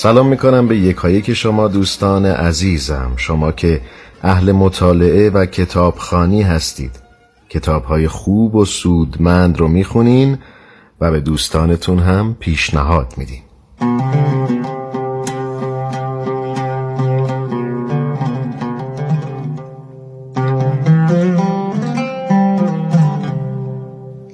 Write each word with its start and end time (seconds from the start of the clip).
سلام 0.00 0.26
می‌کنم 0.28 0.68
به 0.68 0.76
یکایک 0.76 1.34
شما 1.34 1.68
دوستان 1.68 2.26
عزیزم. 2.26 3.12
شما 3.16 3.52
که 3.52 3.80
اهل 4.22 4.52
مطالعه 4.52 5.30
و 5.30 5.46
کتابخانی 5.46 6.42
هستید. 6.42 6.90
کتابهای 7.48 8.08
خوب 8.08 8.54
و 8.54 8.64
سودمند 8.64 9.58
رو 9.58 9.68
می‌خونین 9.68 10.38
و 11.00 11.10
به 11.10 11.20
دوستانتون 11.20 11.98
هم 11.98 12.36
پیشنهاد 12.40 13.14
میدین. 13.16 13.42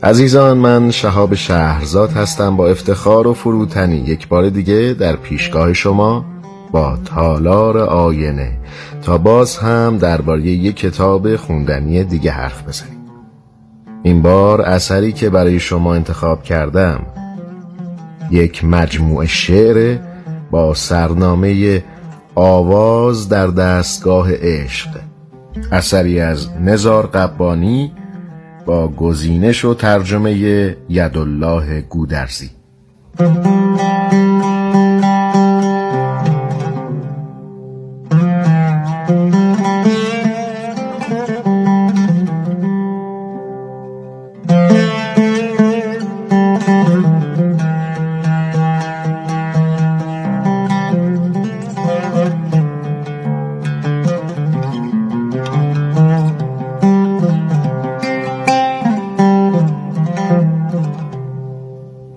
عزیزان 0.04 0.58
من 0.58 0.90
شهاب 0.90 1.34
شهرزاد 1.34 2.12
هستم 2.12 2.56
با 2.56 2.68
افتخار 2.68 3.26
و 3.26 3.34
فروتنی. 3.34 3.96
یک 3.96 4.28
بار 4.28 4.48
دیگه 4.48 4.96
در 4.98 5.16
پیشگاه 5.16 5.72
شما 5.72 6.24
با 6.72 6.98
تالار 7.04 7.78
آینه. 7.78 8.58
تا 9.02 9.18
باز 9.18 9.56
هم 9.56 9.98
درباره 9.98 10.42
یک 10.42 10.76
کتاب 10.76 11.36
خوندنی 11.36 12.04
دیگه 12.04 12.30
حرف 12.30 12.68
بزنیم. 12.68 13.00
این 14.02 14.22
بار 14.22 14.60
اثری 14.60 15.12
که 15.12 15.30
برای 15.30 15.60
شما 15.60 15.94
انتخاب 15.94 16.42
کردم 16.42 17.06
یک 18.30 18.64
مجموعه 18.64 19.26
شعر 19.26 19.98
با 20.50 20.74
سرنامه 20.74 21.84
آواز 22.34 23.28
در 23.28 23.46
دستگاه 23.46 24.28
عشق. 24.32 24.88
اثری 25.72 26.20
از 26.20 26.48
نزار 26.60 27.06
قبانی 27.06 27.92
با 28.66 28.88
گزینش 28.88 29.64
و 29.64 29.74
ترجمه 29.74 30.32
یدالله 30.88 31.80
گودرزی. 31.80 32.50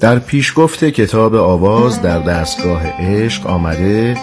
در 0.08 0.20
پیشگفت 0.20 0.84
کتاب 0.84 1.36
آواز 1.36 2.02
در 2.02 2.20
دستگاه 2.20 2.82
عشق 3.00 3.48
آمده 3.48 4.18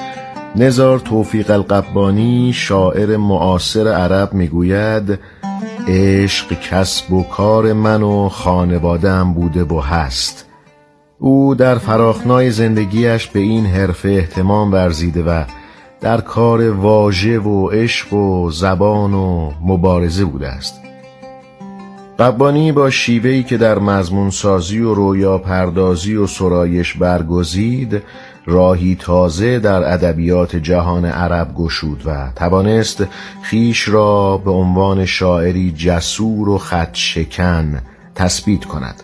نزار 0.56 0.98
توفیق 0.98 1.50
القبانی 1.50 2.52
شاعر 2.52 3.16
معاصر 3.16 3.88
عرب 3.88 4.32
می‌گوید 4.32 5.18
عشق 5.88 6.60
کسب 6.60 7.12
و 7.12 7.22
کار 7.22 7.72
من 7.72 8.02
و 8.02 8.28
خانوادم 8.28 9.34
بوده 9.34 9.64
و 9.64 9.80
هست. 9.80 10.46
او 11.18 11.54
در 11.54 11.78
فراخنای 11.78 12.50
زندگیش 12.50 13.26
به 13.26 13.40
این 13.40 13.66
حرفه 13.66 14.08
احتمام 14.08 14.72
ورزیده 14.72 15.22
و 15.22 15.44
در 16.00 16.20
کار 16.20 16.70
واژه 16.70 17.38
و 17.38 17.68
عشق 17.68 18.12
و 18.12 18.50
زبان 18.50 19.14
و 19.14 19.50
مبارزه 19.62 20.24
بوده 20.24 20.48
است. 20.48 20.83
قبانی 22.18 22.72
با 22.72 22.90
شیوهی 22.90 23.42
که 23.42 23.56
در 23.56 23.78
مضمون 23.78 24.30
سازی 24.30 24.78
و 24.78 24.94
رویا 24.94 25.38
پردازی 25.38 26.14
و 26.14 26.26
سرایش 26.26 26.94
برگزید 26.94 28.02
راهی 28.46 28.96
تازه 29.00 29.58
در 29.58 29.92
ادبیات 29.92 30.56
جهان 30.56 31.04
عرب 31.04 31.54
گشود 31.54 32.06
و 32.06 32.32
توانست 32.36 33.06
خیش 33.42 33.88
را 33.88 34.38
به 34.38 34.50
عنوان 34.50 35.06
شاعری 35.06 35.72
جسور 35.72 36.48
و 36.48 36.58
خط 36.58 36.94
شکن 36.94 37.80
تثبیت 38.14 38.64
کند. 38.64 39.02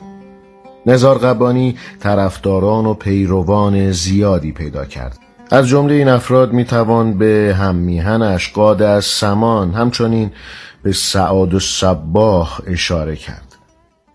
نزار 0.86 1.18
قبانی 1.18 1.76
طرفداران 2.00 2.86
و 2.86 2.94
پیروان 2.94 3.92
زیادی 3.92 4.52
پیدا 4.52 4.84
کرد. 4.84 5.29
از 5.52 5.68
جمله 5.68 5.94
این 5.94 6.08
افراد 6.08 6.52
می‌توان 6.52 7.18
به 7.18 7.56
هم 7.58 7.74
میهنش 7.76 8.52
قاد 8.52 8.82
از 8.82 9.04
سمان 9.04 9.74
همچنین 9.74 10.30
به 10.82 10.92
سعاد 10.92 11.54
و 11.54 11.60
صباح 11.60 12.60
اشاره 12.66 13.16
کرد. 13.16 13.56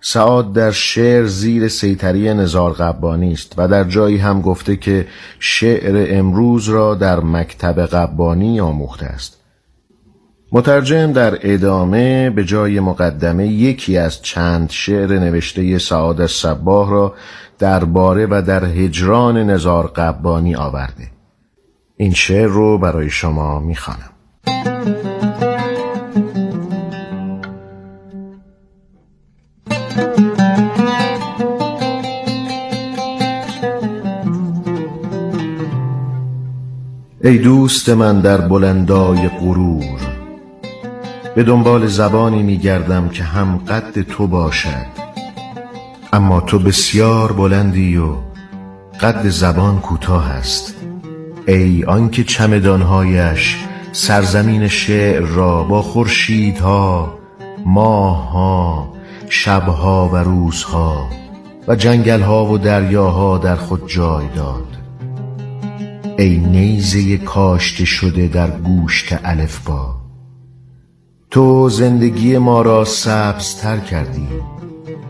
سعاد 0.02 0.54
در 0.54 0.72
شعر 0.72 1.26
زیر 1.26 1.68
سیطری 1.68 2.34
نزار 2.34 2.74
قبانی 2.74 3.34
است 3.34 3.54
و 3.58 3.68
در 3.68 3.84
جایی 3.84 4.18
هم 4.18 4.42
گفته 4.42 4.76
که 4.76 5.08
شعر 5.40 6.18
امروز 6.18 6.70
را 6.70 6.96
در 6.96 7.20
مکتب 7.20 7.86
قبانی 7.86 8.60
آموخته 8.60 9.06
است. 9.06 9.38
مترجم 10.52 11.12
در 11.12 11.38
ادامه 11.42 12.30
به 12.30 12.44
جای 12.44 12.80
مقدمه 12.80 13.48
یکی 13.48 13.98
از 13.98 14.22
چند 14.22 14.70
شعر 14.70 15.20
نوشته 15.20 15.78
سعاد 15.78 16.26
صباح 16.26 16.90
را 16.90 17.14
درباره 17.60 18.28
و 18.30 18.42
در 18.48 18.66
هجران 18.66 19.38
نزار 19.38 19.88
قبانی 19.88 20.56
آورده. 20.56 21.15
این 21.98 22.14
شعر 22.14 22.48
رو 22.48 22.78
برای 22.78 23.10
شما 23.10 23.60
می‌خوانم. 23.60 24.10
ای 37.24 37.38
دوست 37.38 37.90
من 37.90 38.22
در 38.22 38.38
بلندای 38.38 39.28
غرور 39.28 40.00
به 41.36 41.44
دنبال 41.44 41.88
زبانی 41.88 42.44
میگردم 42.44 43.10
که 43.10 43.24
هم 43.24 43.58
قد 43.58 44.02
تو 44.02 44.28
باشد 44.28 44.86
اما 46.14 46.42
تو 46.42 46.60
بسیار 46.60 47.32
بلندی 47.32 47.98
و 47.98 48.16
قد 49.02 49.30
زبان 49.30 49.80
کوتاه 49.80 50.32
است. 50.32 50.75
ای 51.48 51.84
آنکه 51.84 52.24
چمدانهایش 52.24 53.58
سرزمین 53.92 54.68
شعر 54.68 55.22
را 55.22 55.64
با 55.64 55.82
خورشیدها 55.82 57.18
ماهها 57.66 58.94
شبها 59.30 60.10
و 60.10 60.16
روزها 60.16 61.10
و 61.68 61.76
جنگلها 61.76 62.46
و 62.46 62.58
دریاها 62.58 63.38
در 63.38 63.56
خود 63.56 63.90
جای 63.90 64.26
داد. 64.36 64.78
ای 66.18 66.38
نیزه 66.38 67.18
کاشته 67.18 67.86
شده 67.86 68.28
در 68.28 68.50
گوشت 68.50 69.20
الفبا 69.24 69.96
تو 71.32 71.70
زندگی 71.70 72.38
ما 72.38 72.62
را 72.62 72.86
سبزتر 72.86 73.78
کردی. 73.78 74.28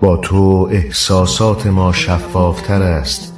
با 0.02 0.18
تو 0.18 0.70
احساسات 0.72 1.68
ما 1.68 1.92
شفافتر 1.92 2.82
است. 2.82 3.34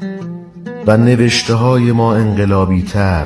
و 0.87 0.97
نوشته 0.97 1.53
های 1.53 1.91
ما 1.91 2.15
انقلابی 2.15 2.81
تر 2.81 3.25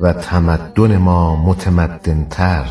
و 0.00 0.12
تمدن 0.12 0.96
ما 0.96 1.36
متمدنتر. 1.36 2.64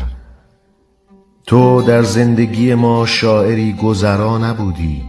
تو 1.46 1.82
در 1.82 2.02
زندگی 2.02 2.74
ما 2.74 3.06
شاعری 3.06 3.72
گذرا 3.72 4.38
نبودی 4.38 5.02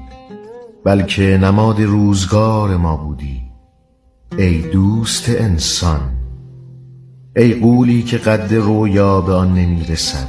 بلکه 0.83 1.39
نماد 1.41 1.81
روزگار 1.81 2.77
ما 2.77 2.97
بودی. 2.97 3.41
ای 4.37 4.61
دوست 4.61 5.29
انسان 5.29 6.01
ای 7.35 7.53
قولی 7.53 8.03
که 8.03 8.17
قد 8.17 8.53
رویا 8.53 9.21
به 9.21 9.33
آن 9.33 9.53
نمی 9.53 9.85
رسد 9.89 10.27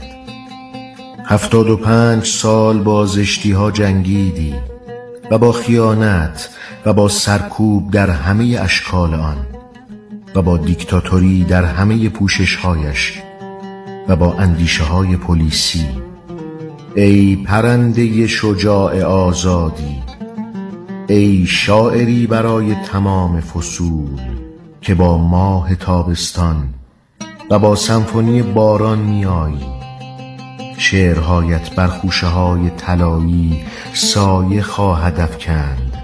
هفتاد 1.25 1.71
و 1.71 1.77
پنج 1.77 2.25
سال 2.25 2.79
با 2.79 3.07
زشتی 3.07 3.53
ها 3.53 3.71
جنگیدی. 3.71 4.55
و 5.31 5.39
با 5.39 5.53
خیانت 5.53 6.49
و 6.87 6.93
با 6.93 7.09
سرکوب 7.09 7.91
در 7.91 8.11
همه 8.11 8.59
اشکال 8.61 9.15
آن 9.15 9.47
و 10.35 10.43
با 10.43 10.57
دیکتاتوری 10.57 11.45
در 11.45 11.65
همه 11.65 12.09
پوششهایش 12.09 13.23
و 14.09 14.17
با 14.17 14.35
اندیشه 14.35 14.85
های 14.85 15.17
پلیسی. 15.17 15.87
ای 16.95 17.37
پرنده 17.37 18.27
شجاع 18.27 19.03
آزادی 19.03 20.03
ای 21.09 21.47
شاعری 21.47 22.27
برای 22.27 22.75
تمام 22.75 23.41
فصول 23.41 24.21
که 24.81 24.95
با 24.95 25.19
ماه 25.19 25.75
تابستان 25.75 26.69
و 27.51 27.59
با 27.59 27.75
سمفونی 27.75 28.43
باران 28.43 28.99
میایی 28.99 29.86
شعرهایت 30.79 31.75
بر 31.75 31.87
خوشه 31.87 32.27
های 32.27 32.71
طلایی 32.71 33.65
سایه 33.93 34.63
خواهد 34.63 35.21
افکند. 35.21 36.03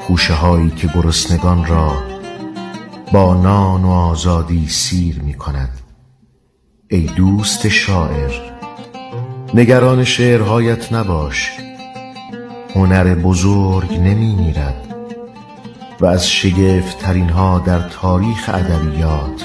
خوشه 0.00 0.34
هایی 0.34 0.70
که 0.70 0.88
گرسنگان 0.94 1.66
را 1.66 1.92
با 3.12 3.34
نان 3.34 3.84
و 3.84 3.90
آزادی 3.90 4.68
سیر 4.68 5.20
می 5.20 5.34
کند 5.34 5.80
ای 6.88 7.00
دوست 7.16 7.68
شاعر 7.68 8.32
نگران 9.54 10.04
شعرهایت 10.04 10.92
نباش. 10.92 11.50
هنر 12.74 13.14
بزرگ 13.14 13.92
نمی 13.92 14.34
میرد 14.34 14.94
و 16.00 16.06
از 16.06 16.30
شگفت 16.30 16.98
ترین 16.98 17.28
ها 17.28 17.58
در 17.58 17.80
تاریخ 17.80 18.48
ادبیات 18.48 19.44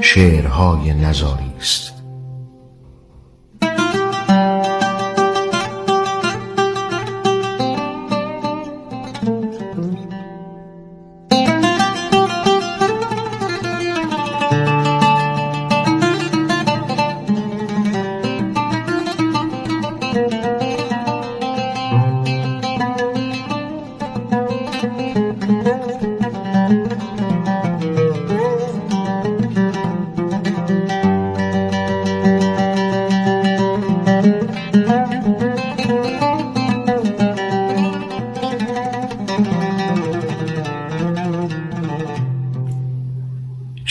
شعرهای 0.00 0.94
نزاری 0.94 1.52
است. 1.60 1.95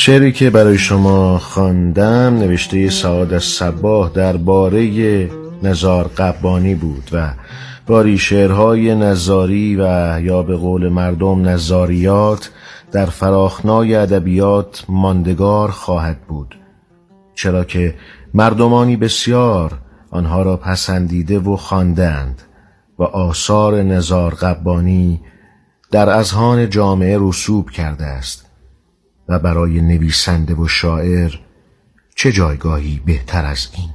شعری 0.06 0.32
که 0.32 0.50
برای 0.50 0.78
شما 0.78 1.38
خواندم 1.40 2.38
نوشته 2.38 2.90
سعاد 2.90 3.34
از 3.34 3.44
صباه 3.44 4.12
درباره 4.14 5.30
نزار 5.64 6.08
قبانی 6.08 6.76
بود 6.76 7.10
و 7.12 7.34
باری 7.88 8.18
شعرهای 8.18 8.96
نزاری 8.96 9.76
و 9.76 9.82
یا 10.22 10.44
به 10.44 10.56
قول 10.56 10.90
مردم 10.90 11.48
نزاریات 11.48 12.52
در 12.92 13.06
فراخنای 13.06 13.96
ادبیات 13.96 14.86
ماندگار 14.90 15.72
خواهد 15.72 16.22
بود. 16.22 16.60
چرا 17.36 17.64
که 17.64 17.96
مردمانی 18.34 18.96
بسیار 18.96 19.72
آنها 20.12 20.42
را 20.42 20.58
پسندیده 20.58 21.40
و 21.40 21.56
خواندند 21.56 22.42
و 23.00 23.04
آثار 23.04 23.84
نزار 23.84 24.34
قبانی 24.34 25.22
در 25.92 26.10
اذهان 26.10 26.70
جامعه 26.70 27.18
رسوب 27.22 27.70
کرده 27.70 28.06
است. 28.06 28.45
و 29.30 29.40
برای 29.40 29.82
نویسنده 29.82 30.54
و 30.54 30.68
شاعر 30.68 31.32
چه 32.16 32.32
جایگاهی 32.32 33.02
بهتر 33.06 33.46
از 33.46 33.68
این؟ 33.78 33.90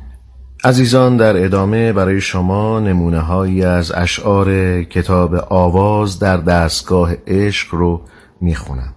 عزیزان 0.64 1.16
در 1.16 1.44
ادامه 1.44 1.92
برای 1.92 2.20
شما 2.20 2.80
نمونه 2.80 3.20
هایی 3.20 3.64
از 3.64 3.92
اشعار 3.92 4.82
کتاب 4.82 5.34
آواز 5.34 6.18
در 6.18 6.36
دستگاه 6.36 7.12
عشق 7.26 7.74
رو 7.74 8.02
می‌خونم. 8.40 8.94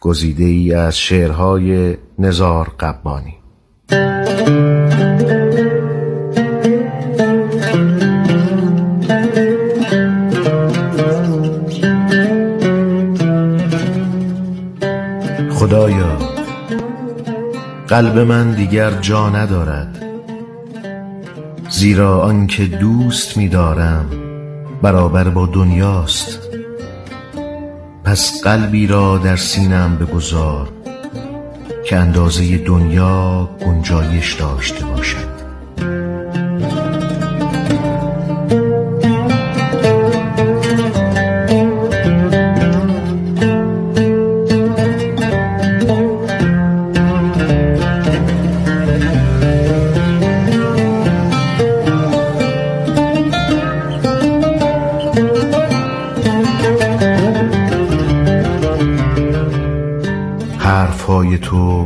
گزیده 0.00 0.44
ای 0.44 0.74
از 0.74 0.98
شعرهای 0.98 1.96
نزار 2.18 2.72
قبانی. 2.80 3.34
خدایا 15.74 16.18
قلب 17.88 18.18
من 18.18 18.52
دیگر 18.52 18.90
جا 18.90 19.30
ندارد 19.30 20.04
زیرا 21.68 22.20
آنکه 22.20 22.64
دوست 22.64 23.36
می‌دارم 23.36 24.10
برابر 24.82 25.28
با 25.28 25.46
دنیاست. 25.46 26.38
پس 28.04 28.42
قلبی 28.44 28.86
را 28.86 29.18
در 29.18 29.36
سینم 29.36 29.96
بگذار 29.96 30.68
که 31.86 31.96
اندازه 31.96 32.58
دنیا 32.58 33.50
گنجایش 33.66 34.32
داشته 34.32 34.86
باشد. 34.86 35.33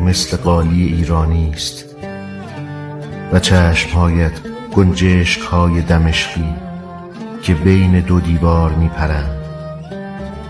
مثل 0.08 0.36
قالی 0.36 0.84
ایرانی 0.84 1.50
است 1.54 1.84
و 3.32 3.38
چشمهایت 3.38 4.32
گنجشک 4.74 5.40
های 5.40 5.80
دمشقی 5.80 6.54
که 7.42 7.54
بین 7.54 8.00
دو 8.00 8.20
دیوار 8.20 8.70
می 8.70 8.88
پرند 8.88 9.30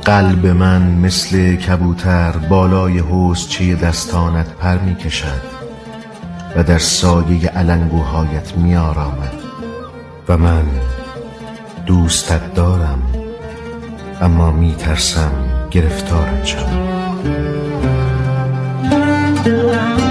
قلب 0.04 0.46
من 0.46 0.82
مثل 0.82 1.56
کبوتر 1.56 2.32
بالای 2.32 2.98
حوزچه 2.98 3.74
دستانت 3.74 4.46
پر 4.46 4.78
می 4.78 4.94
کشد 4.94 5.42
و 6.56 6.62
در 6.62 6.78
سایه 6.78 7.48
علنگوهایت 7.48 8.56
می 8.56 8.76
آرامد 8.76 9.34
و 10.28 10.36
من 10.36 10.64
دوستت 11.86 12.54
دارم 12.54 13.02
اما 14.20 14.50
می 14.50 14.74
ترسم 14.74 15.32
گرفتارت 15.70 16.44
شوم. 16.44 17.97
Thank 19.48 20.02
you. 20.02 20.07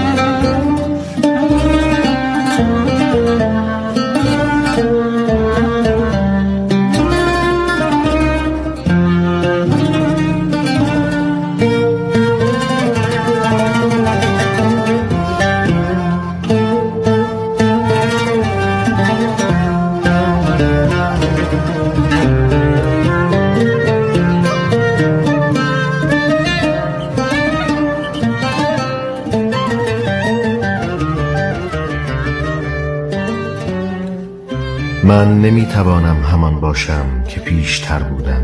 من 35.04 35.40
نمی‌توانم 35.40 36.22
همان 36.22 36.60
باشم 36.60 37.24
که 37.28 37.40
پیشتر 37.40 37.98
بودم. 37.98 38.42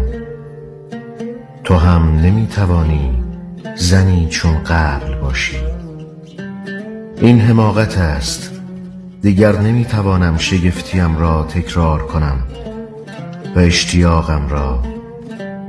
تو 1.64 1.74
هم 1.74 2.20
نمی‌توانی 2.20 3.24
زنی 3.76 4.28
چون 4.30 4.62
قبل 4.62 5.14
باشی. 5.14 5.56
این 7.20 7.40
حماقت 7.40 7.98
است. 7.98 8.60
دیگر 9.22 9.58
نمی‌توانم 9.58 10.36
شگفتیم 10.36 11.18
را 11.18 11.42
تکرار 11.42 12.06
کنم 12.06 12.38
و 13.56 13.58
اشتیاقم 13.58 14.48
را 14.48 14.82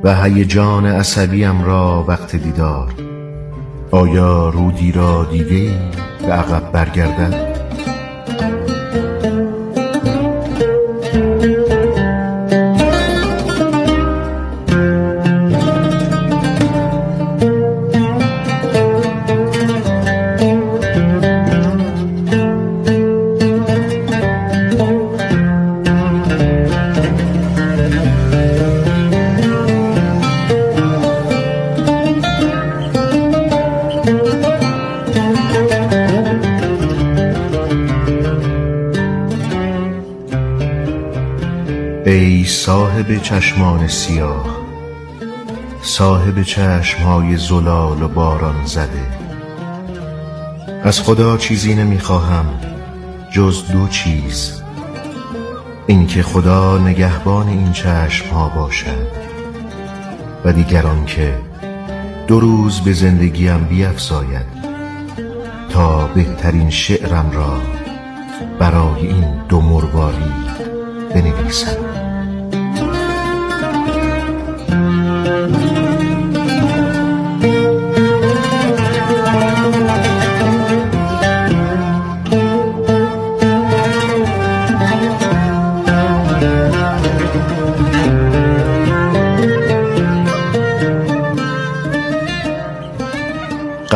و 0.03 0.23
هیجان 0.23 0.85
عصبیم 0.85 1.63
را 1.63 2.05
وقت 2.07 2.35
دیدار. 2.35 2.93
آیا 3.91 4.49
رودی 4.49 4.91
را 4.91 5.27
دیده 5.31 5.79
به 6.21 6.33
عقب 6.33 6.71
برگردد؟ 6.71 7.44
صاحب 42.65 43.17
چشمان 43.17 43.87
سیاه 43.87 44.57
صاحب 45.81 46.43
چشمهای 46.43 47.37
زلال 47.37 48.01
و 48.01 48.07
باران 48.07 48.65
زده. 48.65 49.07
از 50.83 51.01
خدا 51.01 51.37
چیزی 51.37 51.75
نمی‌خواهم 51.75 52.45
جز 53.31 53.67
دو 53.71 53.87
چیز 53.87 54.61
اینکه 55.87 56.23
خدا 56.23 56.77
نگهبان 56.77 57.47
این 57.47 57.71
چشم 57.71 58.29
ها 58.29 58.49
باشد 58.49 59.07
و 60.45 60.53
دیگران 60.53 61.05
که 61.05 61.37
دو 62.27 62.39
روز 62.39 62.81
به 62.81 62.93
زندگیم 62.93 63.65
بیفزاید 63.65 64.45
تا 65.69 66.07
بهترین 66.07 66.69
شعرم 66.69 67.31
را 67.31 67.61
برای 68.59 69.07
این 69.07 69.45
دو 69.49 69.61
مرواری 69.61 70.33
بنویسم. 71.13 72.04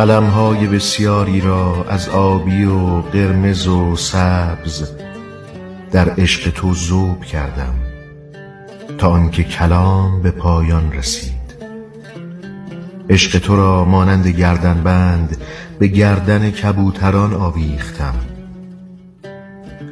قلمهای 0.00 0.66
بسیاری 0.66 1.40
را 1.40 1.86
از 1.88 2.08
آبی 2.08 2.64
و 2.64 3.00
قرمز 3.00 3.66
و 3.66 3.96
سبز 3.96 4.90
در 5.92 6.10
عشق 6.18 6.50
تو 6.50 6.74
ذوب 6.74 7.24
کردم 7.24 7.74
تا 8.98 9.08
آنکه 9.08 9.44
کلام 9.44 10.22
به 10.22 10.30
پایان 10.30 10.92
رسید. 10.92 11.54
عشق 13.10 13.38
تو 13.38 13.56
را 13.56 13.84
مانند 13.84 14.26
گردنبند 14.26 15.36
به 15.78 15.86
گردن 15.86 16.50
کبوتران 16.50 17.34
آویختم. 17.34 18.14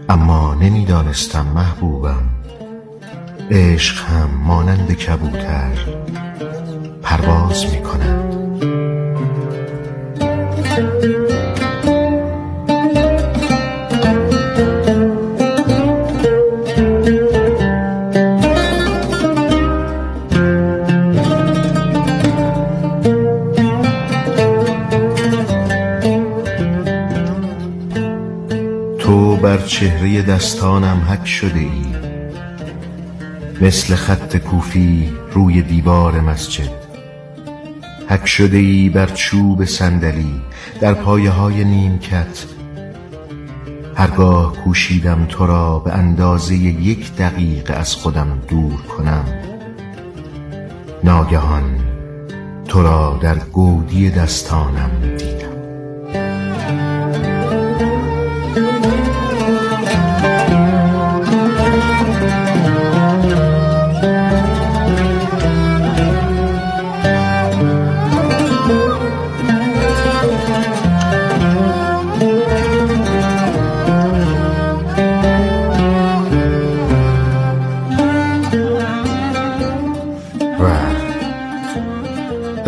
اما 0.08 0.54
نمی‌دانستم 0.54 1.46
محبوبم. 1.54 2.28
عشق 3.50 4.04
هم 4.04 4.30
مانند 4.44 4.92
کبوتر 4.92 5.72
پرواز 7.02 7.66
می 7.72 7.82
کند 7.82 8.27
بر 29.58 29.66
چهره 29.66 30.22
دستانم 30.22 31.06
حک 31.10 31.26
شده 31.26 31.58
ای. 31.58 31.86
مثل 33.60 33.94
خط 33.94 34.36
کوفی 34.36 35.12
روی 35.32 35.62
دیوار 35.62 36.20
مسجد. 36.20 36.70
حک 38.08 38.26
شده 38.26 38.56
ای 38.56 38.88
بر 38.88 39.06
چوب 39.06 39.64
صندلی 39.64 40.40
در 40.80 40.94
پایه 40.94 41.30
های 41.30 41.64
نیمکت. 41.64 42.44
هرگاه 43.96 44.52
کوشیدم 44.52 45.26
تو 45.28 45.46
را 45.46 45.78
به 45.78 45.92
اندازه 45.92 46.54
یک 46.54 47.16
دقیقه 47.16 47.74
از 47.74 47.94
خودم 47.94 48.38
دور 48.48 48.82
کنم. 48.82 49.24
ناگهان 51.04 51.80
تو 52.68 52.82
را 52.82 53.18
در 53.22 53.38
گودی 53.38 54.10
دستانم 54.10 54.90
دیدم. 55.18 55.57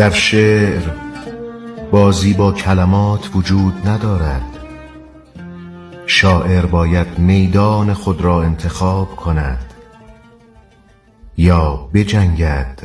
در 0.01 0.11
شعر 0.11 0.83
بازی 1.91 2.35
با 2.35 2.53
کلمات 2.53 3.31
وجود 3.35 3.89
ندارد. 3.89 4.59
شاعر 6.07 6.67
باید 6.67 7.19
میدان 7.19 7.95
خود 7.95 8.21
را 8.21 8.43
انتخاب 8.43 9.17
کند 9.17 9.75
یا 11.37 11.89
بجنگد 11.95 12.79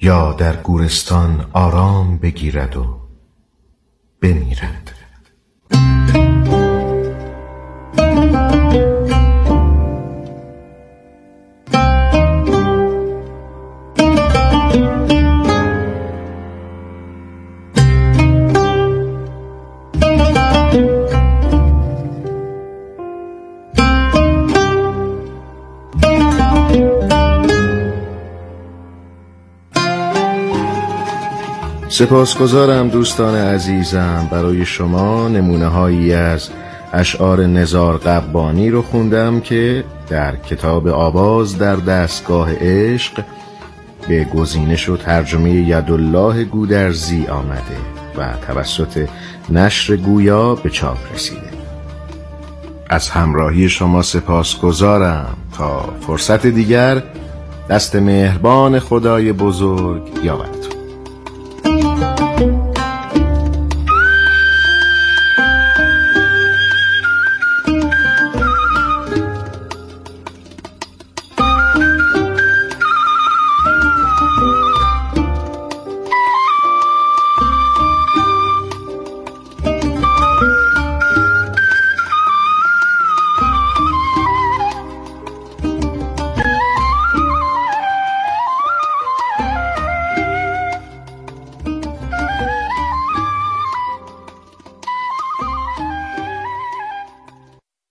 یا 0.00 0.32
در 0.32 0.56
گورستان 0.56 1.46
آرام 1.52 2.18
بگیرد 2.18 2.76
و 2.76 3.00
بمیرد. 4.20 4.92
سپاسگزارم 31.92 32.88
دوستان 32.88 33.34
عزیزم. 33.34 34.28
برای 34.30 34.64
شما 34.64 35.28
نمونه 35.28 35.66
هایی 35.66 36.12
از 36.14 36.50
اشعار 36.92 37.46
نزار 37.46 37.96
قبانی 37.96 38.70
رو 38.70 38.82
خوندم 38.82 39.40
که 39.40 39.84
در 40.08 40.36
کتاب 40.36 40.88
آواز 40.88 41.58
در 41.58 41.76
دستگاه 41.76 42.48
عشق 42.60 43.24
به 44.08 44.24
گزینش 44.24 44.88
و 44.88 44.96
ترجمه 44.96 45.50
یدالله 45.50 46.44
گودرزی 46.44 47.26
آمده 47.26 47.76
و 48.18 48.34
توسط 48.46 49.08
نشر 49.50 49.96
گویا 49.96 50.54
به 50.54 50.70
چاپ 50.70 50.98
رسیده. 51.14 51.50
از 52.88 53.10
همراهی 53.10 53.68
شما 53.68 54.02
سپاسگزارم. 54.02 55.36
تا 55.56 55.88
فرصت 56.06 56.46
دیگر 56.46 57.02
دست 57.70 57.96
مهربان 57.96 58.78
خدای 58.78 59.32
بزرگ 59.32 60.02
یاورتون. 60.24 60.71